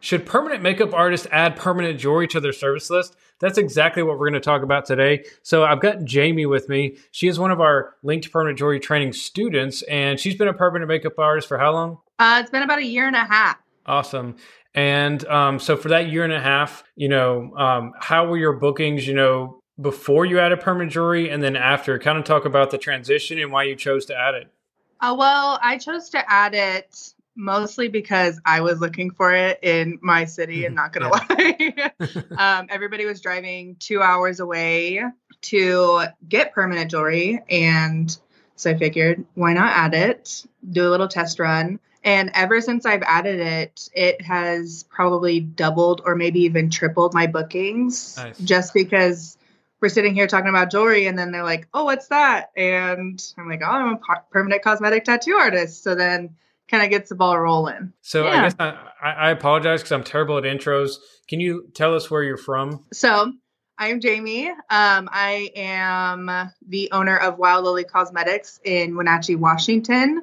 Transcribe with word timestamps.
Should 0.00 0.24
permanent 0.24 0.62
makeup 0.62 0.94
artists 0.94 1.26
add 1.30 1.56
permanent 1.56 2.00
jewelry 2.00 2.26
to 2.28 2.40
their 2.40 2.52
service 2.52 2.88
list? 2.88 3.16
That's 3.38 3.58
exactly 3.58 4.02
what 4.02 4.18
we're 4.18 4.30
going 4.30 4.34
to 4.34 4.40
talk 4.40 4.62
about 4.62 4.86
today. 4.86 5.24
So 5.42 5.64
I've 5.64 5.80
got 5.80 6.04
Jamie 6.04 6.46
with 6.46 6.68
me. 6.68 6.96
She 7.10 7.28
is 7.28 7.38
one 7.38 7.50
of 7.50 7.60
our 7.60 7.94
linked 8.02 8.30
permanent 8.32 8.58
jewelry 8.58 8.80
training 8.80 9.12
students, 9.12 9.82
and 9.82 10.18
she's 10.18 10.36
been 10.36 10.48
a 10.48 10.54
permanent 10.54 10.88
makeup 10.88 11.18
artist 11.18 11.48
for 11.48 11.58
how 11.58 11.72
long? 11.72 11.98
Uh, 12.18 12.40
it's 12.40 12.50
been 12.50 12.62
about 12.62 12.78
a 12.78 12.84
year 12.84 13.06
and 13.06 13.16
a 13.16 13.24
half. 13.24 13.58
Awesome. 13.86 14.36
And 14.74 15.26
um, 15.26 15.58
so 15.58 15.76
for 15.76 15.88
that 15.88 16.10
year 16.10 16.24
and 16.24 16.32
a 16.32 16.40
half, 16.40 16.84
you 16.96 17.08
know, 17.08 17.54
um, 17.56 17.92
how 17.98 18.26
were 18.26 18.36
your 18.36 18.52
bookings? 18.54 19.06
You 19.06 19.14
know, 19.14 19.62
before 19.80 20.24
you 20.24 20.38
added 20.38 20.60
permanent 20.60 20.92
jewelry, 20.92 21.30
and 21.30 21.42
then 21.42 21.56
after? 21.56 21.98
Kind 21.98 22.18
of 22.18 22.24
talk 22.24 22.44
about 22.44 22.70
the 22.70 22.78
transition 22.78 23.38
and 23.38 23.50
why 23.50 23.64
you 23.64 23.74
chose 23.74 24.06
to 24.06 24.16
add 24.16 24.34
it. 24.34 24.52
Uh, 25.00 25.14
well, 25.18 25.58
I 25.62 25.78
chose 25.78 26.10
to 26.10 26.30
add 26.30 26.54
it 26.54 27.14
mostly 27.40 27.88
because 27.88 28.40
I 28.44 28.60
was 28.60 28.80
looking 28.80 29.10
for 29.10 29.34
it 29.34 29.58
in 29.62 29.98
my 30.02 30.26
city 30.26 30.66
and 30.66 30.74
not 30.74 30.92
gonna 30.92 31.08
lie. 31.10 31.90
um, 32.38 32.66
everybody 32.68 33.06
was 33.06 33.20
driving 33.20 33.76
two 33.80 34.02
hours 34.02 34.40
away 34.40 35.02
to 35.42 36.04
get 36.28 36.52
permanent 36.52 36.90
jewelry. 36.90 37.42
And 37.48 38.16
so 38.56 38.70
I 38.70 38.76
figured, 38.76 39.24
why 39.34 39.54
not 39.54 39.72
add 39.72 39.94
it, 39.94 40.44
do 40.70 40.86
a 40.86 40.90
little 40.90 41.08
test 41.08 41.38
run. 41.38 41.80
And 42.04 42.30
ever 42.34 42.60
since 42.60 42.86
I've 42.86 43.02
added 43.02 43.40
it, 43.40 43.88
it 43.94 44.22
has 44.22 44.84
probably 44.90 45.40
doubled 45.40 46.02
or 46.04 46.14
maybe 46.14 46.40
even 46.40 46.70
tripled 46.70 47.14
my 47.14 47.26
bookings 47.26 48.16
nice. 48.16 48.38
just 48.38 48.74
because 48.74 49.36
we're 49.80 49.88
sitting 49.88 50.14
here 50.14 50.26
talking 50.26 50.48
about 50.48 50.70
jewelry 50.70 51.06
and 51.06 51.18
then 51.18 51.30
they're 51.30 51.44
like, 51.44 51.68
oh, 51.72 51.84
what's 51.84 52.08
that? 52.08 52.50
And 52.56 53.22
I'm 53.38 53.48
like, 53.48 53.62
oh, 53.62 53.70
I'm 53.70 53.94
a 53.94 53.98
permanent 54.30 54.62
cosmetic 54.62 55.04
tattoo 55.04 55.34
artist. 55.34 55.82
So 55.82 55.94
then 55.94 56.36
kind 56.70 56.84
of 56.84 56.90
gets 56.90 57.08
the 57.08 57.14
ball 57.14 57.38
rolling. 57.38 57.92
So 58.02 58.24
yeah. 58.24 58.30
I 58.30 58.42
guess 58.42 58.54
I, 58.58 59.10
I 59.10 59.30
apologize 59.30 59.80
because 59.80 59.92
I'm 59.92 60.04
terrible 60.04 60.38
at 60.38 60.44
intros. 60.44 60.96
Can 61.28 61.40
you 61.40 61.68
tell 61.74 61.94
us 61.94 62.10
where 62.10 62.22
you're 62.22 62.36
from? 62.36 62.84
So 62.92 63.32
I'm 63.76 64.00
Jamie. 64.00 64.48
Um, 64.48 65.08
I 65.10 65.50
am 65.56 66.50
the 66.66 66.90
owner 66.92 67.16
of 67.16 67.38
Wild 67.38 67.64
Lily 67.64 67.84
Cosmetics 67.84 68.60
in 68.62 68.96
Wenatchee, 68.96 69.36
Washington, 69.36 70.22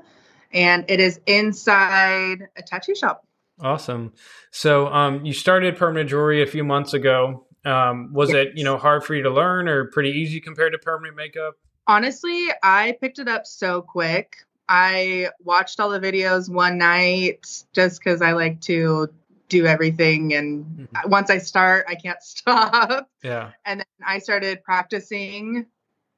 and 0.54 0.86
it 0.88 1.00
is 1.00 1.20
inside 1.26 2.48
a 2.56 2.62
tattoo 2.62 2.96
shop. 2.96 3.26
Awesome. 3.60 4.14
So 4.52 4.88
um, 4.88 5.26
you 5.26 5.34
started 5.34 5.76
permanent 5.76 6.10
jewelry 6.10 6.44
a 6.44 6.48
few 6.48 6.64
months 6.64 6.94
ago. 6.94 7.48
Um, 7.66 8.14
was 8.14 8.30
yes. 8.30 8.48
it 8.48 8.58
you 8.58 8.64
know 8.64 8.78
hard 8.78 9.04
for 9.04 9.16
you 9.16 9.24
to 9.24 9.30
learn 9.30 9.68
or 9.68 9.86
pretty 9.86 10.12
easy 10.12 10.40
compared 10.40 10.74
to 10.74 10.78
permanent 10.78 11.18
makeup? 11.18 11.56
Honestly, 11.88 12.50
I 12.62 12.98
picked 13.02 13.18
it 13.18 13.28
up 13.28 13.48
so 13.48 13.82
quick. 13.82 14.36
I 14.70 15.30
watched 15.40 15.80
all 15.80 15.90
the 15.90 16.00
videos 16.00 16.50
one 16.50 16.78
night 16.78 17.64
just 17.74 18.00
because 18.00 18.22
I 18.22 18.34
like 18.34 18.62
to 18.62 19.10
do 19.50 19.66
everything. 19.66 20.34
And 20.34 20.66
mm-hmm. 20.66 21.10
once 21.10 21.30
I 21.30 21.38
start, 21.38 21.86
I 21.88 21.96
can't 21.96 22.22
stop. 22.22 23.10
Yeah. 23.24 23.52
And 23.66 23.80
then 23.80 23.86
I 24.06 24.20
started 24.20 24.64
practicing 24.64 25.66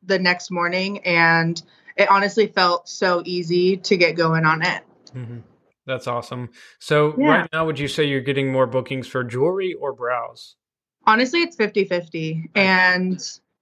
the 0.03 0.19
next 0.19 0.49
morning, 0.49 0.99
and 0.99 1.61
it 1.97 2.09
honestly 2.09 2.47
felt 2.47 2.87
so 2.87 3.21
easy 3.25 3.77
to 3.77 3.97
get 3.97 4.15
going 4.15 4.45
on 4.45 4.61
it. 4.61 4.83
Mm-hmm. 5.13 5.39
That's 5.85 6.07
awesome. 6.07 6.49
So, 6.79 7.15
yeah. 7.17 7.27
right 7.27 7.49
now, 7.51 7.65
would 7.65 7.79
you 7.79 7.87
say 7.87 8.05
you're 8.05 8.21
getting 8.21 8.51
more 8.51 8.67
bookings 8.67 9.07
for 9.07 9.23
jewelry 9.23 9.73
or 9.73 9.91
brows? 9.91 10.55
Honestly, 11.05 11.41
it's 11.41 11.55
50 11.55 11.85
50. 11.85 12.51
And 12.55 13.19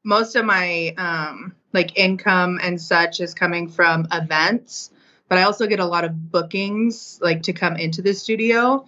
most 0.07 0.37
of 0.37 0.45
my 0.45 0.93
um, 0.97 1.53
like 1.73 1.97
income 1.99 2.61
and 2.63 2.81
such 2.81 3.19
is 3.19 3.33
coming 3.33 3.67
from 3.67 4.07
events, 4.09 4.89
but 5.27 5.37
I 5.37 5.43
also 5.43 5.67
get 5.67 5.81
a 5.81 5.85
lot 5.85 6.05
of 6.05 6.31
bookings 6.31 7.19
like 7.21 7.43
to 7.43 7.53
come 7.53 7.75
into 7.75 8.01
the 8.01 8.13
studio. 8.13 8.85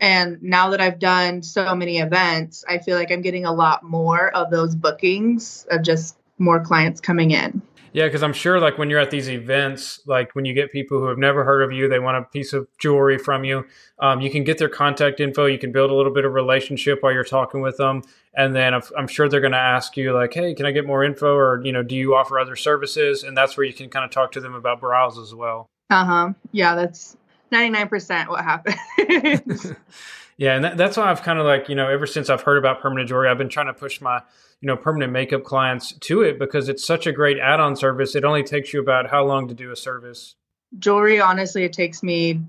And 0.00 0.42
now 0.42 0.70
that 0.70 0.80
I've 0.80 0.98
done 0.98 1.44
so 1.44 1.76
many 1.76 1.98
events, 1.98 2.64
I 2.68 2.78
feel 2.78 2.96
like 2.96 3.12
I'm 3.12 3.22
getting 3.22 3.44
a 3.44 3.52
lot 3.52 3.84
more 3.84 4.28
of 4.28 4.50
those 4.50 4.74
bookings 4.74 5.64
of 5.70 5.82
just 5.82 6.18
more 6.38 6.60
clients 6.60 7.00
coming 7.00 7.30
in. 7.30 7.62
Yeah, 7.92 8.04
because 8.04 8.22
I'm 8.22 8.34
sure, 8.34 8.60
like 8.60 8.76
when 8.76 8.90
you're 8.90 9.00
at 9.00 9.10
these 9.10 9.30
events, 9.30 10.00
like 10.06 10.34
when 10.34 10.44
you 10.44 10.52
get 10.52 10.70
people 10.70 10.98
who 10.98 11.06
have 11.06 11.16
never 11.16 11.44
heard 11.44 11.62
of 11.62 11.72
you, 11.72 11.88
they 11.88 11.98
want 11.98 12.18
a 12.18 12.22
piece 12.28 12.52
of 12.52 12.68
jewelry 12.78 13.16
from 13.16 13.42
you. 13.42 13.64
Um, 14.00 14.20
you 14.20 14.28
can 14.28 14.44
get 14.44 14.58
their 14.58 14.68
contact 14.68 15.18
info. 15.18 15.46
You 15.46 15.58
can 15.58 15.72
build 15.72 15.90
a 15.90 15.94
little 15.94 16.12
bit 16.12 16.26
of 16.26 16.34
relationship 16.34 17.02
while 17.02 17.14
you're 17.14 17.24
talking 17.24 17.62
with 17.62 17.78
them, 17.78 18.02
and 18.34 18.54
then 18.54 18.74
I'm 18.74 19.08
sure 19.08 19.30
they're 19.30 19.40
going 19.40 19.52
to 19.52 19.58
ask 19.58 19.96
you, 19.96 20.12
like, 20.12 20.34
"Hey, 20.34 20.52
can 20.52 20.66
I 20.66 20.72
get 20.72 20.86
more 20.86 21.04
info?" 21.04 21.34
Or 21.34 21.64
you 21.64 21.72
know, 21.72 21.82
"Do 21.82 21.96
you 21.96 22.14
offer 22.14 22.38
other 22.38 22.54
services?" 22.54 23.22
And 23.22 23.34
that's 23.34 23.56
where 23.56 23.64
you 23.64 23.72
can 23.72 23.88
kind 23.88 24.04
of 24.04 24.10
talk 24.10 24.30
to 24.32 24.40
them 24.40 24.54
about 24.54 24.80
brows 24.80 25.16
as 25.16 25.34
well. 25.34 25.70
Uh 25.88 26.04
huh. 26.04 26.32
Yeah, 26.52 26.74
that's 26.74 27.16
99% 27.50 28.28
what 28.28 28.44
happens. 28.44 29.72
yeah, 30.38 30.54
and 30.54 30.64
that, 30.64 30.76
that's 30.76 30.96
why 30.96 31.10
I've 31.10 31.22
kind 31.22 31.38
of 31.38 31.46
like 31.46 31.68
you 31.68 31.74
know, 31.74 31.88
ever 31.88 32.06
since 32.06 32.28
I've 32.28 32.42
heard 32.42 32.58
about 32.58 32.80
permanent 32.80 33.08
jewelry, 33.08 33.28
I've 33.28 33.38
been 33.38 33.48
trying 33.48 33.66
to 33.66 33.74
push 33.74 34.00
my 34.00 34.20
you 34.60 34.66
know 34.66 34.76
permanent 34.76 35.12
makeup 35.12 35.44
clients 35.44 35.92
to 35.92 36.22
it 36.22 36.38
because 36.38 36.68
it's 36.68 36.84
such 36.84 37.06
a 37.06 37.12
great 37.12 37.38
add-on 37.38 37.76
service. 37.76 38.14
It 38.14 38.24
only 38.24 38.42
takes 38.42 38.72
you 38.72 38.80
about 38.80 39.10
how 39.10 39.24
long 39.24 39.48
to 39.48 39.54
do 39.54 39.70
a 39.70 39.76
service. 39.76 40.34
Jewelry 40.78 41.20
honestly 41.20 41.64
it 41.64 41.72
takes 41.72 42.02
me 42.02 42.40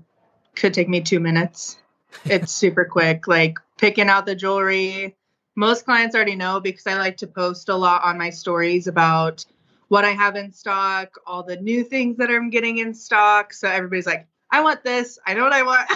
could 0.54 0.74
take 0.74 0.88
me 0.88 1.00
two 1.00 1.20
minutes. 1.20 1.78
It's 2.24 2.52
super 2.52 2.84
quick 2.84 3.26
like 3.26 3.58
picking 3.78 4.08
out 4.08 4.26
the 4.26 4.34
jewelry. 4.34 5.16
Most 5.54 5.84
clients 5.84 6.14
already 6.14 6.36
know 6.36 6.60
because 6.60 6.86
i 6.86 6.94
like 6.94 7.18
to 7.18 7.26
post 7.26 7.68
a 7.68 7.76
lot 7.76 8.04
on 8.04 8.18
my 8.18 8.30
stories 8.30 8.86
about 8.86 9.44
what 9.88 10.04
i 10.04 10.10
have 10.10 10.36
in 10.36 10.52
stock 10.52 11.18
all 11.26 11.42
the 11.42 11.56
new 11.56 11.82
things 11.82 12.18
that 12.18 12.30
i'm 12.30 12.50
getting 12.50 12.78
in 12.78 12.94
stock. 12.94 13.52
So 13.52 13.68
everybody's 13.68 14.06
like 14.06 14.26
i 14.50 14.60
want 14.60 14.82
this 14.84 15.18
i 15.26 15.34
know 15.34 15.44
what 15.44 15.52
i 15.52 15.62
want 15.62 15.88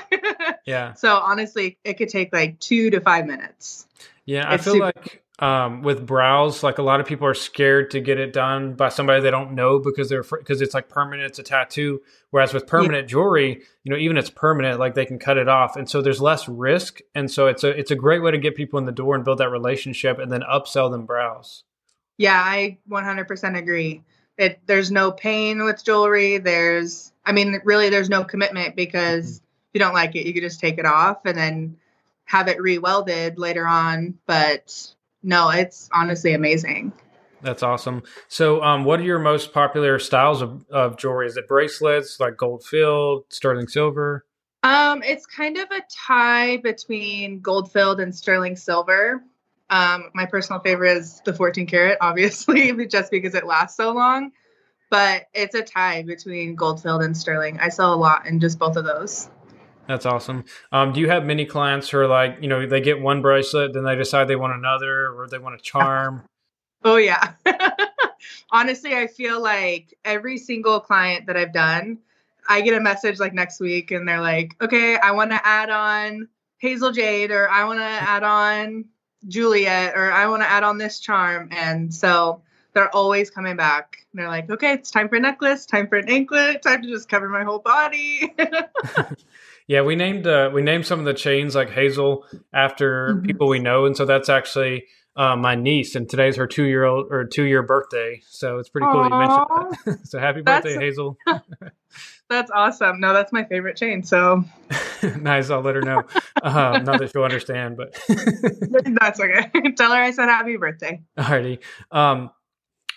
yeah 0.66 0.92
so 0.94 1.16
honestly 1.16 1.78
it 1.84 1.94
could 1.94 2.08
take 2.08 2.32
like 2.32 2.58
two 2.60 2.90
to 2.90 3.00
five 3.00 3.26
minutes 3.26 3.86
yeah 4.26 4.52
it's 4.52 4.62
i 4.62 4.64
feel 4.64 4.74
super- 4.74 4.84
like 4.86 5.22
um, 5.42 5.82
with 5.82 6.06
brows, 6.06 6.62
like 6.62 6.78
a 6.78 6.82
lot 6.82 7.00
of 7.00 7.06
people 7.06 7.26
are 7.26 7.34
scared 7.34 7.90
to 7.90 8.00
get 8.00 8.20
it 8.20 8.32
done 8.32 8.74
by 8.74 8.90
somebody 8.90 9.20
they 9.20 9.30
don't 9.32 9.56
know 9.56 9.80
because 9.80 10.08
they're 10.08 10.22
because 10.22 10.60
it's 10.60 10.72
like 10.72 10.88
permanent, 10.88 11.26
it's 11.26 11.40
a 11.40 11.42
tattoo. 11.42 12.00
Whereas 12.30 12.54
with 12.54 12.68
permanent 12.68 13.08
yeah. 13.08 13.12
jewelry, 13.12 13.62
you 13.82 13.90
know, 13.90 13.98
even 13.98 14.16
it's 14.18 14.30
permanent, 14.30 14.78
like 14.78 14.94
they 14.94 15.04
can 15.04 15.18
cut 15.18 15.38
it 15.38 15.48
off, 15.48 15.74
and 15.74 15.90
so 15.90 16.00
there's 16.00 16.20
less 16.20 16.48
risk, 16.48 17.00
and 17.16 17.28
so 17.28 17.48
it's 17.48 17.64
a 17.64 17.70
it's 17.70 17.90
a 17.90 17.96
great 17.96 18.22
way 18.22 18.30
to 18.30 18.38
get 18.38 18.54
people 18.54 18.78
in 18.78 18.84
the 18.84 18.92
door 18.92 19.16
and 19.16 19.24
build 19.24 19.38
that 19.38 19.50
relationship, 19.50 20.20
and 20.20 20.30
then 20.30 20.42
upsell 20.42 20.92
them 20.92 21.06
brows. 21.06 21.64
Yeah, 22.18 22.40
I 22.40 22.78
100% 22.88 23.58
agree. 23.58 24.02
It 24.38 24.60
there's 24.66 24.90
no 24.90 25.12
pain 25.12 25.64
with 25.64 25.84
jewelry. 25.84 26.38
There's, 26.38 27.12
I 27.24 27.32
mean, 27.32 27.60
really, 27.64 27.90
there's 27.90 28.10
no 28.10 28.24
commitment 28.24 28.76
because 28.76 29.26
mm-hmm. 29.26 29.44
if 29.44 29.70
you 29.74 29.80
don't 29.80 29.94
like 29.94 30.16
it, 30.16 30.26
you 30.26 30.32
can 30.32 30.42
just 30.42 30.60
take 30.60 30.78
it 30.78 30.86
off 30.86 31.24
and 31.24 31.36
then 31.36 31.76
have 32.24 32.48
it 32.48 32.58
rewelded 32.58 33.38
later 33.38 33.66
on. 33.66 34.18
But 34.26 34.94
no, 35.22 35.50
it's 35.50 35.88
honestly 35.92 36.34
amazing. 36.34 36.92
That's 37.42 37.62
awesome. 37.62 38.04
So, 38.28 38.62
um, 38.62 38.84
what 38.84 39.00
are 39.00 39.04
your 39.04 39.18
most 39.18 39.52
popular 39.52 39.98
styles 39.98 40.42
of, 40.42 40.64
of 40.70 40.96
jewelry? 40.96 41.26
Is 41.26 41.36
it 41.36 41.48
bracelets, 41.48 42.20
like 42.20 42.36
gold 42.36 42.64
filled, 42.64 43.24
sterling 43.28 43.68
silver? 43.68 44.24
Um, 44.62 45.02
it's 45.02 45.26
kind 45.26 45.58
of 45.58 45.68
a 45.72 45.82
tie 46.06 46.58
between 46.58 47.40
gold 47.40 47.72
filled 47.72 48.00
and 48.00 48.14
sterling 48.14 48.56
silver. 48.56 49.24
Um, 49.72 50.10
my 50.12 50.26
personal 50.26 50.60
favorite 50.60 50.98
is 50.98 51.22
the 51.24 51.32
14 51.32 51.66
karat, 51.66 51.96
obviously, 52.02 52.86
just 52.86 53.10
because 53.10 53.34
it 53.34 53.46
lasts 53.46 53.74
so 53.74 53.92
long. 53.92 54.32
But 54.90 55.24
it's 55.32 55.54
a 55.54 55.62
tie 55.62 56.02
between 56.02 56.54
gold 56.54 56.82
filled 56.82 57.02
and 57.02 57.16
sterling. 57.16 57.58
I 57.58 57.70
sell 57.70 57.94
a 57.94 57.96
lot 57.96 58.26
in 58.26 58.38
just 58.38 58.58
both 58.58 58.76
of 58.76 58.84
those. 58.84 59.30
That's 59.88 60.04
awesome. 60.04 60.44
Um, 60.70 60.92
do 60.92 61.00
you 61.00 61.08
have 61.08 61.24
many 61.24 61.46
clients 61.46 61.88
who 61.88 61.98
are 61.98 62.06
like, 62.06 62.36
you 62.42 62.48
know, 62.48 62.66
they 62.66 62.82
get 62.82 63.00
one 63.00 63.22
bracelet, 63.22 63.72
then 63.72 63.84
they 63.84 63.96
decide 63.96 64.28
they 64.28 64.36
want 64.36 64.52
another, 64.52 65.08
or 65.08 65.26
they 65.26 65.38
want 65.38 65.54
a 65.54 65.58
charm? 65.58 66.22
Oh 66.84 66.96
yeah. 66.96 67.34
Honestly, 68.50 68.96
I 68.96 69.06
feel 69.06 69.40
like 69.40 69.96
every 70.04 70.36
single 70.36 70.80
client 70.80 71.26
that 71.26 71.36
I've 71.36 71.52
done, 71.52 71.98
I 72.48 72.60
get 72.62 72.74
a 72.74 72.80
message 72.80 73.20
like 73.20 73.32
next 73.32 73.60
week, 73.60 73.92
and 73.92 74.08
they're 74.08 74.20
like, 74.20 74.56
"Okay, 74.60 74.96
I 74.96 75.12
want 75.12 75.30
to 75.30 75.40
add 75.46 75.70
on 75.70 76.26
Hazel 76.58 76.90
Jade, 76.90 77.30
or 77.30 77.48
I 77.48 77.62
want 77.66 77.78
to 77.78 77.84
add 77.84 78.24
on 78.24 78.86
Juliet, 79.28 79.94
or 79.96 80.10
I 80.10 80.26
want 80.26 80.42
to 80.42 80.48
add 80.50 80.62
on 80.62 80.78
this 80.78 81.00
charm," 81.00 81.48
and 81.52 81.92
so 81.92 82.42
they're 82.72 82.94
always 82.94 83.30
coming 83.30 83.56
back. 83.56 83.98
And 84.12 84.20
they're 84.20 84.28
like, 84.28 84.50
"Okay, 84.50 84.72
it's 84.72 84.90
time 84.90 85.08
for 85.08 85.16
a 85.16 85.20
necklace, 85.20 85.66
time 85.66 85.88
for 85.88 85.96
an 85.96 86.08
anklet, 86.08 86.62
time 86.62 86.82
to 86.82 86.88
just 86.88 87.08
cover 87.08 87.28
my 87.28 87.44
whole 87.44 87.60
body." 87.60 88.34
Yeah, 89.68 89.82
we 89.82 89.96
named 89.96 90.26
uh, 90.26 90.50
we 90.52 90.60
named 90.62 90.86
some 90.86 90.98
of 90.98 91.04
the 91.04 91.14
chains 91.14 91.54
like 91.54 91.70
Hazel 91.70 92.26
after 92.52 93.14
mm-hmm. 93.14 93.26
people 93.26 93.48
we 93.48 93.58
know, 93.58 93.86
and 93.86 93.96
so 93.96 94.04
that's 94.04 94.28
actually 94.28 94.84
uh, 95.14 95.36
my 95.36 95.54
niece, 95.54 95.94
and 95.94 96.08
today's 96.08 96.36
her 96.36 96.46
two 96.46 96.64
year 96.64 96.84
old 96.84 97.08
or 97.10 97.24
two 97.24 97.44
year 97.44 97.62
birthday. 97.62 98.22
So 98.28 98.58
it's 98.58 98.68
pretty 98.68 98.86
cool 98.90 99.02
Aww. 99.02 99.10
you 99.10 99.18
mentioned 99.18 99.98
that. 100.00 100.06
so 100.08 100.18
happy 100.18 100.40
birthday, 100.40 100.70
that's, 100.70 100.82
Hazel! 100.82 101.18
that's 102.30 102.50
awesome. 102.50 103.00
No, 103.00 103.12
that's 103.12 103.32
my 103.32 103.44
favorite 103.44 103.76
chain. 103.76 104.02
So 104.02 104.44
nice. 105.20 105.50
I'll 105.50 105.60
let 105.60 105.74
her 105.74 105.82
know. 105.82 106.02
Uh, 106.42 106.78
not 106.82 106.98
that 106.98 107.10
she'll 107.12 107.24
understand, 107.24 107.76
but 107.76 107.92
that's 109.00 109.20
okay. 109.20 109.50
Tell 109.76 109.92
her 109.92 110.02
I 110.02 110.10
said 110.12 110.28
happy 110.28 110.56
birthday. 110.56 111.02
Alrighty. 111.18 111.58
Um, 111.90 112.30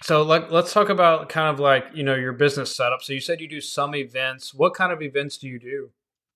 so 0.02 0.22
like, 0.24 0.52
let's 0.52 0.72
talk 0.72 0.90
about 0.90 1.30
kind 1.30 1.50
of 1.50 1.60
like 1.60 1.88
you 1.94 2.04
know 2.04 2.16
your 2.16 2.34
business 2.34 2.76
setup. 2.76 3.02
So 3.02 3.12
you 3.12 3.20
said 3.20 3.42
you 3.42 3.50
do 3.50 3.62
some 3.62 3.94
events. 3.94 4.54
What 4.54 4.74
kind 4.74 4.94
of 4.94 5.02
events 5.02 5.38
do 5.38 5.48
you 5.48 5.60
do? 5.60 5.90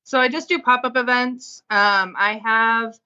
So 0.03 0.19
I 0.19 0.27
just 0.27 0.49
do 0.49 0.59
pop 0.59 0.81
up 0.83 0.97
events. 0.97 1.61
Um, 1.69 2.15
I 2.17 2.41
have 2.43 2.97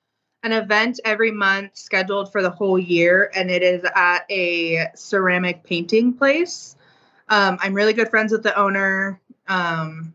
an 0.44 0.52
event 0.52 1.00
every 1.06 1.32
month 1.32 1.76
scheduled 1.78 2.32
for 2.32 2.42
the 2.42 2.50
whole 2.50 2.78
year, 2.78 3.32
and 3.34 3.50
it 3.50 3.64
is 3.64 3.84
at 3.96 4.26
a 4.30 4.90
ceramic 4.94 5.64
painting 5.64 6.14
place. 6.14 6.76
Um, 7.30 7.58
I'm 7.62 7.74
really 7.74 7.94
good 7.94 8.10
friends 8.10 8.34
with 8.34 8.44
the 8.44 8.56
owner, 8.60 9.22
um, 9.48 10.14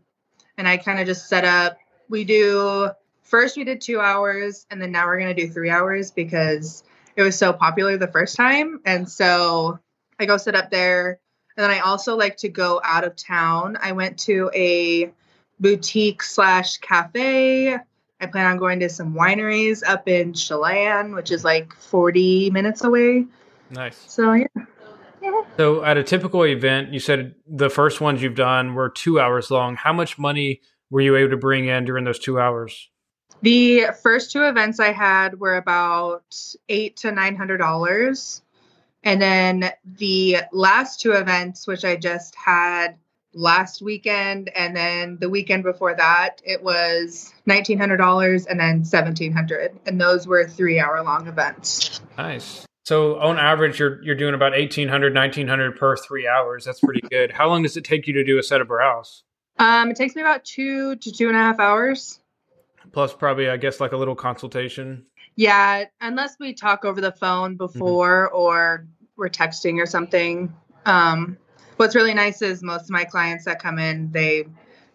and 0.57 0.67
I 0.67 0.77
kind 0.77 0.99
of 0.99 1.07
just 1.07 1.27
set 1.27 1.43
up. 1.43 1.77
We 2.09 2.23
do 2.23 2.89
first 3.23 3.57
we 3.57 3.63
did 3.63 3.81
two 3.81 3.99
hours, 3.99 4.67
and 4.69 4.79
then 4.79 4.91
now 4.91 5.07
we're 5.07 5.19
gonna 5.19 5.33
do 5.33 5.49
three 5.49 5.71
hours 5.71 6.11
because 6.11 6.83
it 7.15 7.23
was 7.23 7.35
so 7.35 7.51
popular 7.51 7.97
the 7.97 8.07
first 8.07 8.35
time, 8.35 8.81
and 8.85 9.09
so 9.09 9.79
I 10.19 10.25
go 10.25 10.37
sit 10.37 10.55
up 10.55 10.69
there. 10.69 11.19
And 11.57 11.63
then 11.63 11.71
I 11.71 11.79
also 11.79 12.15
like 12.15 12.37
to 12.37 12.49
go 12.49 12.79
out 12.85 13.03
of 13.03 13.17
town. 13.17 13.77
I 13.81 13.91
went 13.91 14.17
to 14.19 14.49
a 14.53 15.11
boutique 15.59 16.23
slash 16.23 16.77
cafe 16.77 17.77
I 18.21 18.25
plan 18.27 18.45
on 18.45 18.57
going 18.57 18.79
to 18.81 18.89
some 18.89 19.13
wineries 19.13 19.81
up 19.87 20.07
in 20.07 20.33
Chelan, 20.33 21.15
which 21.15 21.31
is 21.31 21.43
like 21.43 21.73
40 21.73 22.49
minutes 22.51 22.83
away. 22.83 23.25
Nice. 23.69 23.97
So, 24.07 24.33
yeah. 24.33 24.47
yeah. 25.21 25.41
So, 25.57 25.83
at 25.83 25.97
a 25.97 26.03
typical 26.03 26.45
event, 26.45 26.93
you 26.93 26.99
said 26.99 27.35
the 27.47 27.69
first 27.69 28.01
ones 28.01 28.21
you've 28.21 28.35
done 28.35 28.73
were 28.73 28.89
two 28.89 29.19
hours 29.19 29.49
long. 29.49 29.75
How 29.75 29.93
much 29.93 30.17
money 30.17 30.61
were 30.89 31.01
you 31.01 31.15
able 31.15 31.31
to 31.31 31.37
bring 31.37 31.67
in 31.67 31.85
during 31.85 32.03
those 32.03 32.19
two 32.19 32.39
hours? 32.39 32.89
The 33.41 33.85
first 34.03 34.31
two 34.31 34.43
events 34.43 34.79
I 34.79 34.91
had 34.91 35.39
were 35.39 35.55
about 35.55 36.35
eight 36.67 36.97
to 36.97 37.11
nine 37.11 37.37
hundred 37.37 37.59
dollars, 37.59 38.41
and 39.03 39.21
then 39.21 39.71
the 39.85 40.39
last 40.51 40.99
two 40.99 41.13
events, 41.13 41.65
which 41.65 41.85
I 41.85 41.95
just 41.95 42.35
had 42.35 42.97
last 43.39 43.81
weekend 43.81 44.49
and 44.49 44.75
then 44.75 45.17
the 45.21 45.29
weekend 45.29 45.63
before 45.63 45.95
that 45.95 46.41
it 46.43 46.61
was 46.61 47.33
$1900 47.47 48.45
and 48.49 48.59
then 48.59 48.79
1700 48.79 49.79
and 49.85 50.01
those 50.01 50.27
were 50.27 50.45
three 50.45 50.77
hour 50.77 51.01
long 51.03 51.25
events. 51.25 52.01
Nice. 52.17 52.65
So 52.83 53.17
on 53.17 53.39
average 53.39 53.79
you're 53.79 54.03
you're 54.03 54.15
doing 54.15 54.33
about 54.33 54.51
1800 54.51 55.15
1900 55.15 55.77
per 55.77 55.95
three 55.95 56.27
hours. 56.27 56.65
That's 56.65 56.81
pretty 56.81 56.99
good. 57.09 57.31
How 57.31 57.47
long 57.47 57.63
does 57.63 57.77
it 57.77 57.85
take 57.85 58.07
you 58.07 58.13
to 58.13 58.25
do 58.25 58.39
a 58.39 58.43
set 58.43 58.59
of 58.59 58.67
brows? 58.67 59.23
Um 59.57 59.89
it 59.91 59.95
takes 59.95 60.15
me 60.15 60.21
about 60.21 60.43
two 60.43 60.97
to 60.97 61.11
two 61.11 61.29
and 61.29 61.37
a 61.37 61.39
half 61.39 61.59
hours. 61.61 62.19
Plus 62.91 63.13
probably 63.13 63.49
i 63.49 63.55
guess 63.55 63.79
like 63.79 63.93
a 63.93 63.97
little 63.97 64.15
consultation? 64.15 65.05
Yeah 65.37 65.85
unless 66.01 66.35
we 66.41 66.53
talk 66.53 66.83
over 66.83 66.99
the 66.99 67.13
phone 67.13 67.51
mm-hmm. 67.51 67.79
before 67.79 68.27
mm-hmm. 68.27 68.37
or 68.37 68.85
we're 69.15 69.29
texting 69.29 69.81
or 69.81 69.85
something. 69.85 70.53
Um 70.85 71.37
what's 71.79 71.95
really 71.95 72.13
nice 72.13 72.41
is 72.41 72.61
most 72.61 72.83
of 72.83 72.89
my 72.89 73.05
clients 73.05 73.45
that 73.45 73.61
come 73.61 73.79
in, 73.79 74.11
they 74.11 74.45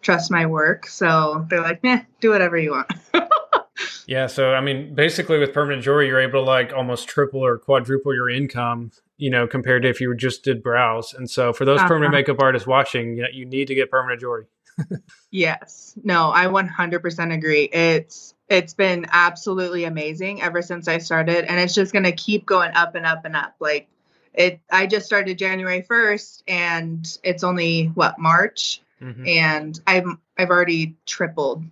trust 0.03 0.29
my 0.29 0.45
work. 0.45 0.85
So 0.85 1.45
they're 1.49 1.61
like, 1.61 1.79
"Yeah, 1.81 2.03
do 2.21 2.29
whatever 2.29 2.57
you 2.57 2.71
want. 2.71 2.93
yeah. 4.07 4.27
So, 4.27 4.53
I 4.53 4.61
mean, 4.61 4.93
basically 4.93 5.39
with 5.39 5.51
permanent 5.51 5.83
jewelry, 5.83 6.07
you're 6.07 6.21
able 6.21 6.41
to 6.41 6.45
like 6.45 6.73
almost 6.73 7.07
triple 7.07 7.43
or 7.43 7.57
quadruple 7.57 8.13
your 8.13 8.29
income, 8.29 8.91
you 9.17 9.31
know, 9.31 9.47
compared 9.47 9.81
to 9.81 9.89
if 9.89 9.99
you 9.99 10.15
just 10.15 10.43
did 10.43 10.61
brows. 10.61 11.15
And 11.15 11.27
so 11.27 11.53
for 11.53 11.65
those 11.65 11.79
uh-huh. 11.79 11.87
permanent 11.87 12.13
makeup 12.13 12.37
artists 12.39 12.67
watching, 12.67 13.17
you, 13.17 13.23
know, 13.23 13.29
you 13.33 13.45
need 13.45 13.67
to 13.67 13.75
get 13.75 13.89
permanent 13.89 14.21
jewelry. 14.21 14.45
yes. 15.31 15.97
No, 16.03 16.29
I 16.31 16.45
100% 16.45 17.33
agree. 17.33 17.63
It's, 17.63 18.35
it's 18.47 18.75
been 18.75 19.07
absolutely 19.11 19.85
amazing 19.85 20.43
ever 20.43 20.61
since 20.61 20.87
I 20.87 20.99
started. 20.99 21.45
And 21.45 21.59
it's 21.59 21.73
just 21.73 21.93
going 21.93 22.03
to 22.03 22.11
keep 22.11 22.45
going 22.45 22.71
up 22.75 22.93
and 22.93 23.07
up 23.07 23.25
and 23.25 23.35
up. 23.35 23.55
Like, 23.59 23.89
it 24.37 24.59
i 24.71 24.85
just 24.85 25.05
started 25.05 25.37
january 25.37 25.81
1st 25.81 26.43
and 26.47 27.17
it's 27.23 27.43
only 27.43 27.87
what 27.87 28.19
march? 28.19 28.81
Mm-hmm. 29.01 29.27
and 29.27 29.79
i've 29.87 30.05
i've 30.37 30.49
already 30.49 30.95
tripled 31.05 31.63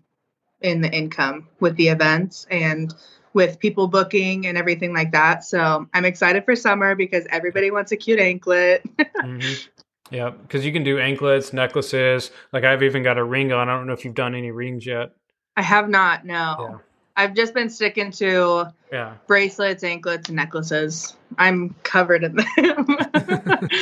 in 0.61 0.81
the 0.81 0.91
income 0.91 1.47
with 1.59 1.75
the 1.77 1.89
events 1.89 2.47
and 2.49 2.93
with 3.33 3.59
people 3.59 3.87
booking 3.87 4.45
and 4.45 4.57
everything 4.57 4.93
like 4.93 5.11
that. 5.11 5.43
So 5.43 5.87
i'm 5.93 6.05
excited 6.05 6.45
for 6.45 6.55
summer 6.55 6.95
because 6.95 7.25
everybody 7.29 7.71
wants 7.71 7.91
a 7.91 7.97
cute 7.97 8.19
anklet. 8.19 8.83
Mm-hmm. 9.23 10.13
yeah 10.13 10.31
because 10.31 10.65
you 10.65 10.73
can 10.73 10.83
do 10.83 10.99
anklets 10.99 11.53
necklaces. 11.53 12.31
Like 12.51 12.63
i've 12.65 12.83
even 12.83 13.03
got 13.03 13.17
a 13.17 13.23
ring 13.23 13.53
on. 13.53 13.69
I 13.69 13.77
don't 13.77 13.87
know 13.87 13.93
if 13.93 14.03
you've 14.03 14.13
done 14.13 14.35
any 14.35 14.51
rings 14.51 14.85
yet. 14.85 15.11
I 15.55 15.61
have 15.61 15.87
not 15.87 16.25
no. 16.25 16.81
I've 17.15 17.35
just 17.35 17.53
been 17.53 17.69
sticking 17.69 18.11
to 18.11 18.73
yeah. 18.91 19.15
bracelets, 19.27 19.83
anklets, 19.83 20.29
and 20.29 20.35
necklaces. 20.35 21.15
I'm 21.37 21.75
covered 21.83 22.23
in 22.23 22.35
them. 22.35 22.87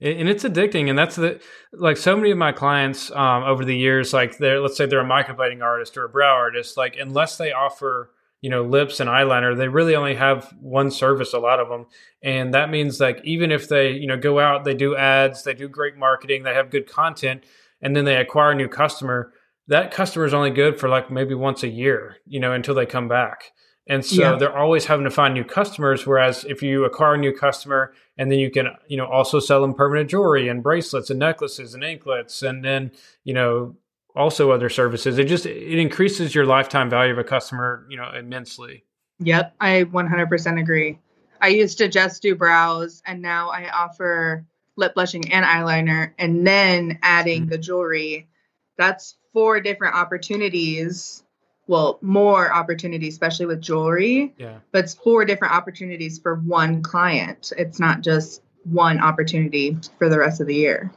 and 0.00 0.28
it's 0.28 0.44
addicting 0.44 0.88
and 0.88 0.96
that's 0.96 1.16
the 1.16 1.40
like 1.72 1.96
so 1.96 2.16
many 2.16 2.30
of 2.30 2.38
my 2.38 2.52
clients 2.52 3.10
um, 3.10 3.42
over 3.42 3.64
the 3.64 3.76
years 3.76 4.12
like 4.12 4.38
they're 4.38 4.60
let's 4.60 4.76
say 4.76 4.86
they're 4.86 5.00
a 5.00 5.04
microblading 5.04 5.60
artist 5.62 5.96
or 5.96 6.04
a 6.04 6.08
brow 6.08 6.34
artist 6.34 6.76
like 6.76 6.96
unless 7.00 7.36
they 7.36 7.52
offer 7.52 8.12
you 8.40 8.48
know 8.48 8.62
lips 8.62 9.00
and 9.00 9.10
eyeliner 9.10 9.56
they 9.56 9.66
really 9.66 9.96
only 9.96 10.14
have 10.14 10.54
one 10.60 10.90
service 10.90 11.32
a 11.32 11.38
lot 11.38 11.58
of 11.58 11.68
them 11.68 11.86
and 12.22 12.54
that 12.54 12.70
means 12.70 13.00
like 13.00 13.20
even 13.24 13.50
if 13.50 13.68
they 13.68 13.90
you 13.90 14.06
know 14.06 14.16
go 14.16 14.38
out 14.38 14.64
they 14.64 14.74
do 14.74 14.94
ads 14.94 15.42
they 15.42 15.54
do 15.54 15.68
great 15.68 15.96
marketing 15.96 16.44
they 16.44 16.54
have 16.54 16.70
good 16.70 16.88
content 16.88 17.42
and 17.82 17.96
then 17.96 18.04
they 18.04 18.16
acquire 18.16 18.52
a 18.52 18.54
new 18.54 18.68
customer 18.68 19.32
that 19.68 19.92
customer 19.92 20.24
is 20.24 20.34
only 20.34 20.50
good 20.50 20.78
for 20.80 20.88
like 20.88 21.10
maybe 21.10 21.34
once 21.34 21.62
a 21.62 21.68
year, 21.68 22.16
you 22.26 22.40
know, 22.40 22.52
until 22.52 22.74
they 22.74 22.86
come 22.86 23.08
back. 23.08 23.52
And 23.86 24.04
so 24.04 24.20
yeah. 24.20 24.36
they're 24.36 24.56
always 24.56 24.84
having 24.84 25.04
to 25.04 25.10
find 25.10 25.32
new 25.32 25.44
customers. 25.44 26.06
Whereas 26.06 26.44
if 26.44 26.62
you 26.62 26.84
acquire 26.84 27.14
a 27.14 27.18
new 27.18 27.34
customer 27.34 27.94
and 28.18 28.30
then 28.30 28.38
you 28.38 28.50
can, 28.50 28.68
you 28.86 28.98
know, 28.98 29.06
also 29.06 29.40
sell 29.40 29.62
them 29.62 29.72
permanent 29.72 30.10
jewelry 30.10 30.48
and 30.48 30.62
bracelets 30.62 31.08
and 31.08 31.18
necklaces 31.18 31.72
and 31.72 31.82
anklets 31.82 32.42
and 32.42 32.62
then, 32.64 32.92
you 33.24 33.32
know, 33.32 33.76
also 34.14 34.50
other 34.50 34.68
services, 34.68 35.18
it 35.18 35.24
just 35.24 35.46
it 35.46 35.78
increases 35.78 36.34
your 36.34 36.44
lifetime 36.44 36.90
value 36.90 37.12
of 37.12 37.18
a 37.18 37.24
customer, 37.24 37.86
you 37.88 37.96
know, 37.96 38.10
immensely. 38.12 38.84
Yep, 39.20 39.54
I 39.60 39.84
100% 39.84 40.60
agree. 40.60 40.98
I 41.40 41.48
used 41.48 41.78
to 41.78 41.88
just 41.88 42.20
do 42.20 42.34
brows 42.34 43.02
and 43.06 43.22
now 43.22 43.50
I 43.50 43.70
offer 43.70 44.44
lip 44.76 44.94
blushing 44.94 45.32
and 45.32 45.46
eyeliner 45.46 46.12
and 46.18 46.46
then 46.46 46.98
adding 47.02 47.42
mm-hmm. 47.42 47.50
the 47.50 47.58
jewelry. 47.58 48.28
That's 48.76 49.17
four 49.32 49.60
different 49.60 49.94
opportunities 49.94 51.22
well 51.68 51.98
more 52.00 52.52
opportunities 52.52 53.14
especially 53.14 53.46
with 53.46 53.60
jewelry 53.60 54.34
yeah. 54.38 54.58
but 54.72 54.84
it's 54.84 54.94
four 54.94 55.24
different 55.24 55.54
opportunities 55.54 56.18
for 56.18 56.36
one 56.36 56.82
client. 56.82 57.52
It's 57.56 57.78
not 57.78 58.00
just 58.02 58.42
one 58.64 59.00
opportunity 59.00 59.76
for 59.98 60.08
the 60.08 60.18
rest 60.18 60.40
of 60.40 60.46
the 60.46 60.54
year. 60.54 60.90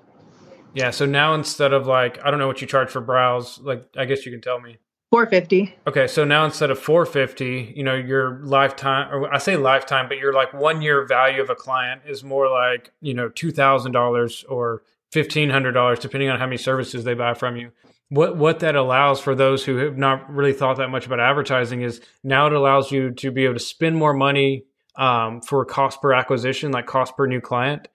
Yeah 0.74 0.90
so 0.90 1.06
now 1.06 1.34
instead 1.36 1.74
of 1.74 1.86
like 1.86 2.24
i 2.26 2.32
don't 2.32 2.40
know 2.40 2.48
what 2.48 2.62
you 2.62 2.68
charge 2.68 2.90
for 2.90 3.02
brows 3.02 3.60
like 3.60 3.86
i 3.98 4.06
guess 4.06 4.26
you 4.26 4.32
can 4.32 4.42
tell 4.42 4.60
me. 4.60 4.78
450 5.12 5.76
okay 5.88 6.08
so 6.08 6.24
now 6.24 6.46
instead 6.46 6.72
of 6.72 6.80
450 6.80 7.74
you 7.76 7.84
know 7.84 7.96
your 7.96 8.40
lifetime 8.44 9.14
or 9.14 9.34
i 9.34 9.38
say 9.38 9.58
lifetime 9.58 10.08
but 10.08 10.18
your 10.18 10.32
like 10.32 10.54
one 10.54 10.82
year 10.82 11.06
value 11.06 11.42
of 11.42 11.50
a 11.50 11.56
client 11.56 12.02
is 12.08 12.24
more 12.24 12.50
like 12.50 12.92
you 13.02 13.14
know 13.14 13.30
$2000 13.30 14.46
or 14.48 14.84
$1500 15.14 16.00
depending 16.00 16.30
on 16.30 16.40
how 16.40 16.46
many 16.46 16.56
services 16.56 17.04
they 17.04 17.14
buy 17.14 17.34
from 17.34 17.58
you 17.58 17.74
what 18.12 18.36
what 18.36 18.60
that 18.60 18.76
allows 18.76 19.22
for 19.22 19.36
those 19.36 19.64
who 19.64 19.78
have 19.78 19.98
not 19.98 20.30
really 20.30 20.52
thought 20.52 20.78
that 20.78 20.90
much 20.90 21.06
about 21.06 21.22
advertising 21.22 21.82
is 21.82 22.02
now 22.26 22.46
it 22.46 22.52
allows 22.52 22.92
you 22.92 23.12
to 23.12 23.32
be 23.32 23.46
able 23.46 23.54
to 23.54 23.60
spend 23.60 23.96
more 23.96 24.14
money 24.14 24.66
um, 24.98 25.40
for 25.42 25.64
cost 25.64 26.02
per 26.02 26.12
acquisition, 26.12 26.74
like 26.74 26.88
cost 26.88 27.16
per 27.16 27.26
new 27.26 27.40
client, 27.40 27.88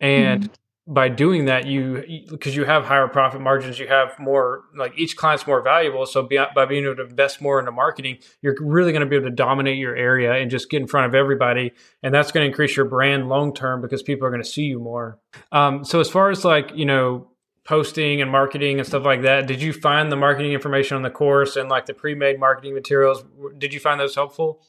and 0.00 0.44
mm-hmm. 0.44 0.94
by 0.94 1.08
doing 1.08 1.46
that, 1.46 1.66
you 1.66 2.24
because 2.30 2.54
you 2.54 2.66
have 2.66 2.84
higher 2.84 3.08
profit 3.08 3.40
margins, 3.40 3.80
you 3.80 3.88
have 3.88 4.16
more 4.20 4.62
like 4.76 4.96
each 4.96 5.16
client's 5.16 5.44
more 5.44 5.60
valuable. 5.60 6.06
So 6.06 6.22
be, 6.22 6.38
by 6.54 6.64
being 6.64 6.84
able 6.84 6.94
to 6.94 7.06
invest 7.06 7.40
more 7.40 7.58
into 7.58 7.72
marketing, 7.72 8.18
you're 8.40 8.54
really 8.60 8.92
going 8.92 9.00
to 9.00 9.08
be 9.08 9.16
able 9.16 9.28
to 9.28 9.34
dominate 9.34 9.78
your 9.78 9.96
area 9.96 10.34
and 10.34 10.52
just 10.52 10.70
get 10.70 10.80
in 10.80 10.86
front 10.86 11.08
of 11.08 11.16
everybody, 11.16 11.72
and 12.00 12.14
that's 12.14 12.30
going 12.30 12.44
to 12.44 12.48
increase 12.48 12.76
your 12.76 12.86
brand 12.86 13.28
long 13.28 13.52
term 13.52 13.82
because 13.82 14.04
people 14.04 14.24
are 14.24 14.30
going 14.30 14.40
to 14.40 14.48
see 14.48 14.66
you 14.66 14.78
more. 14.78 15.18
Um, 15.50 15.84
so 15.84 15.98
as 15.98 16.08
far 16.08 16.30
as 16.30 16.44
like 16.44 16.70
you 16.76 16.86
know 16.86 17.27
posting 17.68 18.22
and 18.22 18.30
marketing 18.30 18.78
and 18.78 18.88
stuff 18.88 19.04
like 19.04 19.20
that. 19.20 19.46
Did 19.46 19.60
you 19.60 19.74
find 19.74 20.10
the 20.10 20.16
marketing 20.16 20.52
information 20.52 20.96
on 20.96 21.02
the 21.02 21.10
course 21.10 21.54
and 21.54 21.68
like 21.68 21.84
the 21.84 21.92
pre-made 21.92 22.40
marketing 22.40 22.72
materials? 22.72 23.22
Did 23.58 23.74
you 23.74 23.78
find 23.78 24.00
those 24.00 24.14
helpful? 24.14 24.62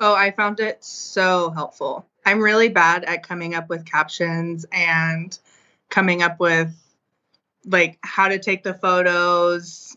Oh, 0.00 0.14
I 0.14 0.30
found 0.30 0.58
it 0.58 0.82
so 0.82 1.50
helpful. 1.50 2.06
I'm 2.24 2.40
really 2.40 2.70
bad 2.70 3.04
at 3.04 3.22
coming 3.22 3.54
up 3.54 3.68
with 3.68 3.84
captions 3.84 4.64
and 4.72 5.38
coming 5.90 6.22
up 6.22 6.40
with 6.40 6.74
like 7.66 7.98
how 8.02 8.28
to 8.28 8.38
take 8.38 8.62
the 8.62 8.72
photos, 8.72 9.94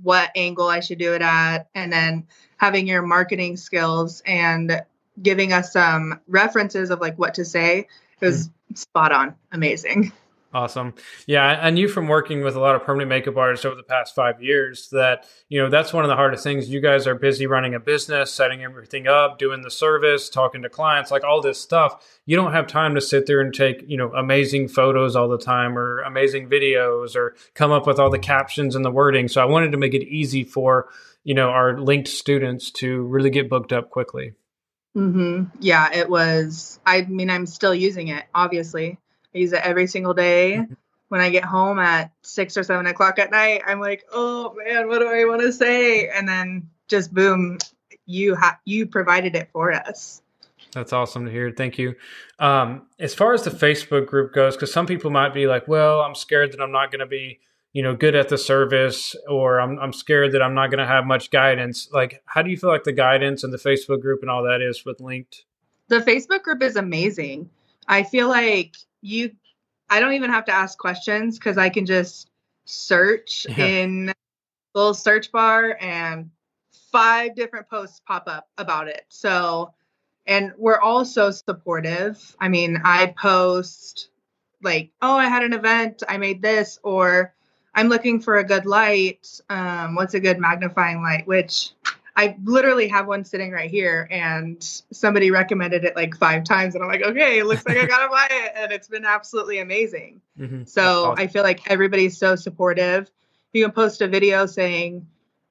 what 0.00 0.30
angle 0.36 0.68
I 0.68 0.78
should 0.78 0.98
do 0.98 1.12
it 1.14 1.22
at, 1.22 1.68
and 1.74 1.92
then 1.92 2.28
having 2.56 2.86
your 2.86 3.02
marketing 3.02 3.56
skills 3.56 4.22
and 4.24 4.80
giving 5.20 5.52
us 5.52 5.72
some 5.72 6.20
references 6.28 6.90
of 6.90 7.00
like 7.00 7.18
what 7.18 7.34
to 7.34 7.44
say. 7.44 7.88
It 8.20 8.24
was 8.24 8.48
mm. 8.48 8.78
spot 8.78 9.10
on, 9.10 9.34
amazing. 9.50 10.12
Awesome. 10.54 10.94
Yeah, 11.26 11.42
I 11.44 11.70
knew 11.70 11.88
from 11.88 12.06
working 12.06 12.44
with 12.44 12.54
a 12.54 12.60
lot 12.60 12.76
of 12.76 12.84
permanent 12.84 13.08
makeup 13.08 13.36
artists 13.36 13.66
over 13.66 13.74
the 13.74 13.82
past 13.82 14.14
five 14.14 14.40
years 14.40 14.88
that, 14.90 15.26
you 15.48 15.60
know, 15.60 15.68
that's 15.68 15.92
one 15.92 16.04
of 16.04 16.08
the 16.08 16.14
hardest 16.14 16.44
things. 16.44 16.68
You 16.68 16.80
guys 16.80 17.08
are 17.08 17.16
busy 17.16 17.48
running 17.48 17.74
a 17.74 17.80
business, 17.80 18.32
setting 18.32 18.62
everything 18.62 19.08
up, 19.08 19.40
doing 19.40 19.62
the 19.62 19.70
service, 19.70 20.28
talking 20.28 20.62
to 20.62 20.68
clients, 20.68 21.10
like 21.10 21.24
all 21.24 21.40
this 21.42 21.60
stuff. 21.60 22.20
You 22.24 22.36
don't 22.36 22.52
have 22.52 22.68
time 22.68 22.94
to 22.94 23.00
sit 23.00 23.26
there 23.26 23.40
and 23.40 23.52
take, 23.52 23.82
you 23.88 23.96
know, 23.96 24.12
amazing 24.12 24.68
photos 24.68 25.16
all 25.16 25.28
the 25.28 25.38
time 25.38 25.76
or 25.76 26.02
amazing 26.02 26.48
videos 26.48 27.16
or 27.16 27.34
come 27.54 27.72
up 27.72 27.84
with 27.84 27.98
all 27.98 28.10
the 28.10 28.20
captions 28.20 28.76
and 28.76 28.84
the 28.84 28.92
wording. 28.92 29.26
So 29.26 29.42
I 29.42 29.46
wanted 29.46 29.72
to 29.72 29.78
make 29.78 29.92
it 29.92 30.06
easy 30.06 30.44
for, 30.44 30.88
you 31.24 31.34
know, 31.34 31.48
our 31.48 31.80
linked 31.80 32.06
students 32.06 32.70
to 32.74 33.02
really 33.02 33.30
get 33.30 33.50
booked 33.50 33.72
up 33.72 33.90
quickly. 33.90 34.34
Mm-hmm. 34.96 35.46
Yeah, 35.58 35.92
it 35.92 36.08
was. 36.08 36.78
I 36.86 37.02
mean, 37.02 37.28
I'm 37.28 37.46
still 37.46 37.74
using 37.74 38.06
it, 38.06 38.24
obviously. 38.32 39.00
I 39.34 39.38
use 39.38 39.52
it 39.52 39.60
every 39.62 39.86
single 39.86 40.14
day. 40.14 40.58
Mm-hmm. 40.58 40.74
When 41.08 41.20
I 41.20 41.30
get 41.30 41.44
home 41.44 41.78
at 41.78 42.12
six 42.22 42.56
or 42.56 42.62
seven 42.62 42.86
o'clock 42.86 43.18
at 43.18 43.30
night, 43.30 43.62
I'm 43.66 43.78
like, 43.78 44.04
oh 44.12 44.54
man, 44.56 44.88
what 44.88 44.98
do 44.98 45.08
I 45.08 45.24
want 45.26 45.42
to 45.42 45.52
say? 45.52 46.08
And 46.08 46.28
then 46.28 46.70
just 46.88 47.12
boom, 47.12 47.58
you 48.06 48.34
ha- 48.34 48.58
you 48.64 48.86
provided 48.86 49.36
it 49.36 49.48
for 49.52 49.72
us. 49.72 50.22
That's 50.72 50.92
awesome 50.92 51.26
to 51.26 51.30
hear. 51.30 51.52
Thank 51.52 51.78
you. 51.78 51.94
Um, 52.40 52.86
as 52.98 53.14
far 53.14 53.32
as 53.32 53.44
the 53.44 53.50
Facebook 53.50 54.06
group 54.06 54.34
goes, 54.34 54.56
because 54.56 54.72
some 54.72 54.86
people 54.86 55.10
might 55.10 55.32
be 55.32 55.46
like, 55.46 55.68
well, 55.68 56.00
I'm 56.00 56.16
scared 56.16 56.52
that 56.52 56.60
I'm 56.60 56.72
not 56.72 56.90
going 56.90 57.00
to 57.00 57.06
be, 57.06 57.38
you 57.72 57.82
know, 57.82 57.94
good 57.94 58.16
at 58.16 58.28
the 58.28 58.38
service, 58.38 59.14
or 59.28 59.60
I'm 59.60 59.78
I'm 59.78 59.92
scared 59.92 60.32
that 60.32 60.42
I'm 60.42 60.54
not 60.54 60.70
going 60.70 60.80
to 60.80 60.86
have 60.86 61.04
much 61.06 61.30
guidance. 61.30 61.88
Like, 61.92 62.22
how 62.24 62.42
do 62.42 62.50
you 62.50 62.56
feel 62.56 62.70
like 62.70 62.84
the 62.84 62.92
guidance 62.92 63.44
and 63.44 63.52
the 63.52 63.58
Facebook 63.58 64.00
group 64.00 64.22
and 64.22 64.30
all 64.30 64.42
that 64.44 64.60
is 64.60 64.84
with 64.84 65.00
Linked? 65.00 65.44
The 65.88 66.00
Facebook 66.00 66.42
group 66.42 66.62
is 66.62 66.76
amazing. 66.76 67.50
I 67.88 68.02
feel 68.02 68.28
like 68.28 68.76
you 69.00 69.32
I 69.90 70.00
don't 70.00 70.14
even 70.14 70.30
have 70.30 70.46
to 70.46 70.52
ask 70.52 70.78
questions 70.78 71.38
because 71.38 71.58
I 71.58 71.68
can 71.68 71.86
just 71.86 72.30
search 72.64 73.46
yeah. 73.48 73.66
in 73.66 74.12
little 74.74 74.94
search 74.94 75.30
bar 75.30 75.76
and 75.80 76.30
five 76.90 77.34
different 77.34 77.68
posts 77.68 78.00
pop 78.06 78.24
up 78.26 78.48
about 78.58 78.88
it. 78.88 79.04
So 79.08 79.72
and 80.26 80.52
we're 80.56 80.80
all 80.80 81.04
so 81.04 81.30
supportive. 81.30 82.34
I 82.40 82.48
mean, 82.48 82.80
I 82.82 83.14
post 83.18 84.08
like, 84.62 84.90
oh, 85.02 85.14
I 85.14 85.28
had 85.28 85.42
an 85.42 85.52
event, 85.52 86.02
I 86.08 86.16
made 86.16 86.40
this, 86.40 86.78
or 86.82 87.34
I'm 87.74 87.88
looking 87.88 88.20
for 88.20 88.38
a 88.38 88.44
good 88.44 88.64
light. 88.64 89.40
Um, 89.50 89.94
what's 89.94 90.14
a 90.14 90.20
good 90.20 90.38
magnifying 90.38 91.02
light? 91.02 91.26
Which 91.26 91.73
I 92.16 92.36
literally 92.44 92.86
have 92.88 93.08
one 93.08 93.24
sitting 93.24 93.50
right 93.50 93.70
here, 93.70 94.06
and 94.10 94.62
somebody 94.92 95.32
recommended 95.32 95.84
it 95.84 95.96
like 95.96 96.16
five 96.16 96.44
times, 96.44 96.74
and 96.74 96.84
I'm 96.84 96.88
like, 96.88 97.02
okay, 97.02 97.40
it 97.40 97.44
looks 97.46 97.66
like 97.66 97.76
I 97.76 97.86
gotta 97.86 98.08
buy 98.08 98.28
it, 98.30 98.52
and 98.54 98.70
it's 98.70 98.86
been 98.86 99.04
absolutely 99.04 99.58
amazing. 99.58 100.20
Mm-hmm. 100.38 100.64
So 100.64 101.06
awesome. 101.06 101.14
I 101.18 101.26
feel 101.26 101.42
like 101.42 101.68
everybody's 101.68 102.16
so 102.16 102.36
supportive. 102.36 103.10
You 103.52 103.64
can 103.64 103.72
post 103.72 104.00
a 104.00 104.06
video 104.06 104.46
saying, 104.46 105.08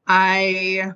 I 0.08 0.94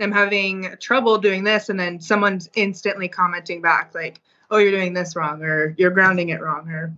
am 0.00 0.10
having 0.12 0.74
trouble 0.80 1.18
doing 1.18 1.44
this, 1.44 1.68
and 1.68 1.78
then 1.78 2.00
someone's 2.00 2.50
instantly 2.54 3.06
commenting 3.08 3.62
back 3.62 3.94
like, 3.94 4.20
oh, 4.50 4.58
you're 4.58 4.72
doing 4.72 4.94
this 4.94 5.14
wrong, 5.14 5.42
or 5.42 5.76
you're 5.78 5.90
grounding 5.90 6.30
it 6.30 6.40
wrong, 6.40 6.68
or 6.70 6.92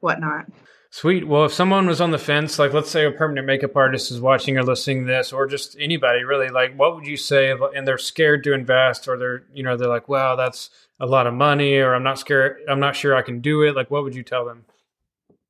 whatnot. 0.00 0.46
Sweet. 0.94 1.26
Well, 1.26 1.44
if 1.44 1.52
someone 1.52 1.88
was 1.88 2.00
on 2.00 2.12
the 2.12 2.18
fence, 2.18 2.56
like 2.56 2.72
let's 2.72 2.88
say 2.88 3.04
a 3.04 3.10
permanent 3.10 3.48
makeup 3.48 3.74
artist 3.74 4.12
is 4.12 4.20
watching 4.20 4.56
or 4.56 4.62
listening 4.62 5.06
this, 5.06 5.32
or 5.32 5.48
just 5.48 5.76
anybody 5.80 6.22
really, 6.22 6.50
like 6.50 6.76
what 6.76 6.94
would 6.94 7.04
you 7.04 7.16
say? 7.16 7.50
And 7.50 7.84
they're 7.84 7.98
scared 7.98 8.44
to 8.44 8.52
invest, 8.52 9.08
or 9.08 9.18
they're, 9.18 9.42
you 9.52 9.64
know, 9.64 9.76
they're 9.76 9.88
like, 9.88 10.08
"Wow, 10.08 10.36
that's 10.36 10.70
a 11.00 11.06
lot 11.06 11.26
of 11.26 11.34
money," 11.34 11.78
or 11.78 11.96
"I'm 11.96 12.04
not 12.04 12.20
scared. 12.20 12.58
I'm 12.68 12.78
not 12.78 12.94
sure 12.94 13.16
I 13.16 13.22
can 13.22 13.40
do 13.40 13.62
it." 13.62 13.74
Like, 13.74 13.90
what 13.90 14.04
would 14.04 14.14
you 14.14 14.22
tell 14.22 14.44
them? 14.44 14.66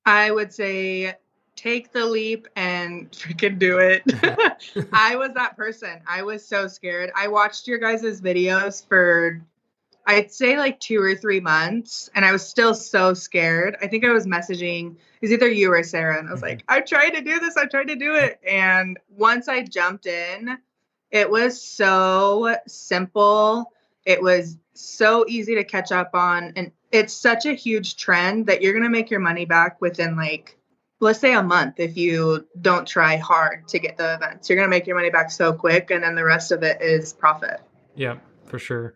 I 0.06 0.30
would 0.30 0.50
say 0.50 1.14
take 1.56 1.92
the 1.92 2.06
leap 2.06 2.48
and 2.56 3.12
freaking 3.12 3.58
do 3.58 3.80
it. 3.80 4.02
I 4.94 5.16
was 5.16 5.32
that 5.34 5.58
person. 5.58 6.00
I 6.08 6.22
was 6.22 6.42
so 6.42 6.68
scared. 6.68 7.10
I 7.14 7.28
watched 7.28 7.68
your 7.68 7.76
guys' 7.76 8.22
videos 8.22 8.88
for 8.88 9.42
I'd 10.06 10.32
say 10.32 10.58
like 10.58 10.80
two 10.80 11.00
or 11.00 11.14
three 11.14 11.40
months, 11.40 12.10
and 12.14 12.24
I 12.24 12.32
was 12.32 12.46
still 12.46 12.74
so 12.74 13.14
scared. 13.14 13.76
I 13.80 13.86
think 13.86 14.04
I 14.04 14.10
was 14.10 14.26
messaging, 14.26 14.92
it 14.92 15.22
was 15.22 15.32
either 15.32 15.48
you 15.48 15.72
or 15.72 15.82
Sarah, 15.82 16.18
and 16.18 16.28
I 16.28 16.32
was 16.32 16.42
mm-hmm. 16.42 16.50
like, 16.50 16.64
I'm 16.68 16.86
trying 16.86 17.12
to 17.12 17.22
do 17.22 17.40
this, 17.40 17.56
I'm 17.56 17.70
trying 17.70 17.86
to 17.88 17.96
do 17.96 18.14
it. 18.14 18.38
And 18.46 18.98
once 19.08 19.48
I 19.48 19.62
jumped 19.62 20.06
in, 20.06 20.58
it 21.10 21.30
was 21.30 21.62
so 21.62 22.56
simple. 22.66 23.72
It 24.04 24.20
was 24.20 24.58
so 24.74 25.24
easy 25.28 25.54
to 25.54 25.64
catch 25.64 25.92
up 25.92 26.10
on. 26.14 26.52
And 26.56 26.72
it's 26.90 27.14
such 27.14 27.46
a 27.46 27.54
huge 27.54 27.96
trend 27.96 28.46
that 28.46 28.62
you're 28.62 28.72
going 28.72 28.82
to 28.82 28.90
make 28.90 29.10
your 29.10 29.20
money 29.20 29.44
back 29.44 29.80
within 29.80 30.16
like, 30.16 30.58
let's 31.00 31.20
say 31.20 31.32
a 31.34 31.42
month 31.42 31.78
if 31.78 31.96
you 31.96 32.46
don't 32.60 32.86
try 32.86 33.16
hard 33.16 33.68
to 33.68 33.78
get 33.78 33.96
the 33.96 34.14
events. 34.14 34.48
You're 34.48 34.56
going 34.56 34.66
to 34.66 34.70
make 34.70 34.86
your 34.86 34.96
money 34.96 35.10
back 35.10 35.30
so 35.30 35.52
quick. 35.52 35.90
And 35.90 36.02
then 36.02 36.14
the 36.14 36.24
rest 36.24 36.50
of 36.52 36.62
it 36.62 36.82
is 36.82 37.12
profit. 37.12 37.60
Yeah, 37.94 38.16
for 38.46 38.58
sure. 38.58 38.94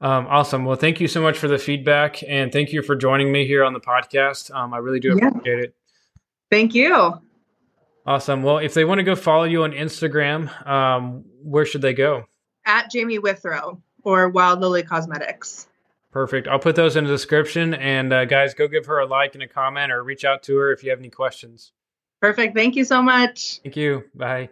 Um, 0.00 0.26
awesome. 0.28 0.64
Well, 0.64 0.76
thank 0.76 1.00
you 1.00 1.08
so 1.08 1.20
much 1.20 1.36
for 1.36 1.46
the 1.46 1.58
feedback 1.58 2.22
and 2.26 2.50
thank 2.50 2.72
you 2.72 2.82
for 2.82 2.96
joining 2.96 3.30
me 3.30 3.46
here 3.46 3.64
on 3.64 3.74
the 3.74 3.80
podcast. 3.80 4.54
Um, 4.54 4.72
I 4.72 4.78
really 4.78 5.00
do 5.00 5.12
appreciate 5.12 5.58
yeah. 5.58 5.64
it. 5.64 5.74
Thank 6.50 6.74
you. 6.74 7.20
Awesome. 8.06 8.42
Well, 8.42 8.58
if 8.58 8.72
they 8.74 8.84
want 8.84 8.98
to 8.98 9.02
go 9.02 9.14
follow 9.14 9.44
you 9.44 9.62
on 9.64 9.72
Instagram, 9.72 10.66
um, 10.66 11.24
where 11.42 11.66
should 11.66 11.82
they 11.82 11.92
go? 11.92 12.24
At 12.64 12.90
Jamie 12.90 13.18
Withrow 13.18 13.82
or 14.02 14.28
Wild 14.30 14.60
Lily 14.60 14.82
Cosmetics. 14.82 15.68
Perfect. 16.10 16.48
I'll 16.48 16.58
put 16.58 16.76
those 16.76 16.96
in 16.96 17.04
the 17.04 17.10
description. 17.10 17.74
And 17.74 18.12
uh, 18.12 18.24
guys, 18.24 18.54
go 18.54 18.68
give 18.68 18.86
her 18.86 18.98
a 18.98 19.06
like 19.06 19.34
and 19.34 19.42
a 19.42 19.48
comment 19.48 19.92
or 19.92 20.02
reach 20.02 20.24
out 20.24 20.42
to 20.44 20.56
her 20.56 20.72
if 20.72 20.82
you 20.82 20.90
have 20.90 20.98
any 20.98 21.10
questions. 21.10 21.72
Perfect. 22.20 22.56
Thank 22.56 22.74
you 22.74 22.84
so 22.84 23.02
much. 23.02 23.60
Thank 23.62 23.76
you. 23.76 24.04
Bye. 24.14 24.50